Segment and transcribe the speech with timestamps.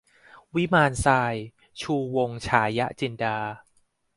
[0.55, 1.33] วิมานทราย-
[1.81, 3.37] ชูวงศ์ ฉายะจินดา